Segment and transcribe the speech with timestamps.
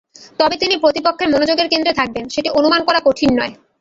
[0.39, 3.53] তবে তিনি প্রতিপক্ষের মনোযোগের কেন্দ্রে থাকবেন, সেটি অনুমান করা কঠিন নয়।